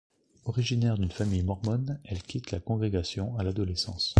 [0.45, 4.09] Originaire d'une famille mormone, elle quitte la congrégation à l'adolescence.